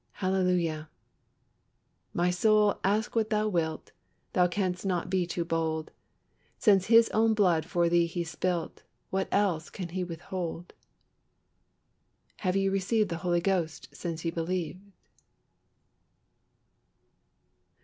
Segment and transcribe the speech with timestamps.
[0.13, 0.89] Hallelujah!
[2.11, 3.91] "My soul, ask what thou wilt,
[4.33, 5.91] Thou canst not be too bold;
[6.57, 10.73] Since His own blood for thee He spilt, What else can He withhold?"
[12.37, 14.91] "HAVE YE RECEIVED THE HOLY GHOST SINCE YE BELIEVED?"